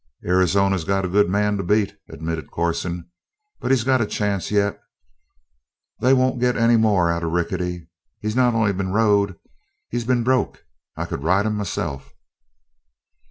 "Arizona's 0.25 0.83
got 0.83 1.05
a 1.05 1.07
good 1.07 1.29
man 1.29 1.57
to 1.57 1.63
beat," 1.63 1.95
admitted 2.09 2.49
Corson, 2.49 3.07
"but 3.59 3.69
he's 3.69 3.83
got 3.83 4.01
a 4.01 4.07
chance 4.07 4.49
yet. 4.49 4.81
They 5.99 6.11
won't 6.11 6.39
get 6.39 6.55
any 6.57 6.75
more 6.75 7.11
out 7.11 7.21
of 7.21 7.33
Rickety. 7.33 7.87
He's 8.19 8.35
not 8.35 8.55
only 8.55 8.73
been 8.73 8.93
rode 8.93 9.37
he's 9.91 10.03
been 10.05 10.23
broke. 10.23 10.65
I 10.97 11.05
could 11.05 11.21
ride 11.21 11.45
him 11.45 11.55
myself." 11.57 12.15